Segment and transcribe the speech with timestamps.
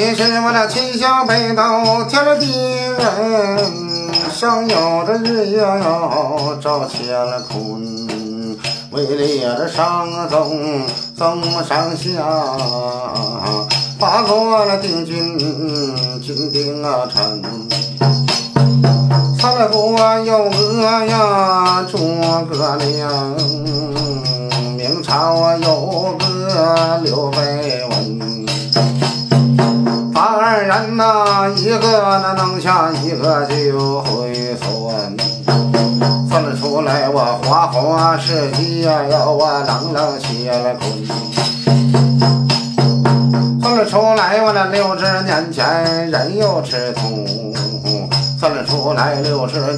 [0.00, 1.62] 了秦小北斗
[2.08, 2.46] 天了地
[2.98, 8.56] 人，上有这日月哟照乾坤，
[8.92, 12.22] 位列着上宗宗上下，
[13.98, 15.36] 跨过了定军
[16.20, 17.42] 金定啊城，
[19.38, 21.98] 三国有个呀诸
[22.48, 23.36] 葛亮，
[24.76, 27.97] 明朝有个刘备文。
[30.86, 35.16] 那，一个那能下，一个就会算，
[36.28, 41.04] 算得出来我花花世界呀，我冷冷写了坤，
[43.60, 47.26] 算得出来我那六十年前人有赤兔，
[48.38, 49.76] 算得出来六十年。